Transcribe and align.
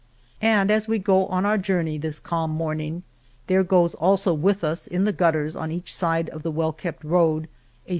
And 0.41 0.71
as 0.71 0.87
we 0.87 0.97
go 0.97 1.27
on 1.27 1.45
our 1.45 1.59
journey 1.59 1.99
this 1.99 2.19
calm 2.19 2.49
morning, 2.49 3.03
there 3.45 3.63
goes 3.63 3.93
also 3.93 4.33
with 4.33 4.63
us 4.63 4.87
in 4.87 5.03
the 5.03 5.13
gutters 5.13 5.55
on 5.55 5.71
each 5.71 5.93
side 5.93 6.27
of 6.29 6.41
the 6.41 6.49
well 6.49 6.73
kept 6.73 7.03
road 7.03 7.43
a 7.43 7.47
^ 7.47 7.47
^tC^^^ 7.47 7.49
>S^^^2fe>^ 7.49 7.85
7Pb^ 7.85 7.89